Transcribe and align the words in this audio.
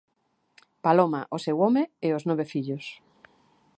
Paloma, 0.85 1.21
o 1.35 1.37
seu 1.45 1.57
home 1.63 1.83
e 2.05 2.07
os 2.17 2.23
nove 2.29 2.45
fillos. 2.53 2.85